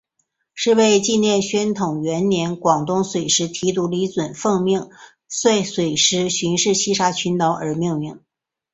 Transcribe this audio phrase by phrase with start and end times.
[0.55, 4.89] 是为纪念宣统元年广东水师提督李准奉命
[5.27, 8.19] 率水师巡视西沙群岛而命名。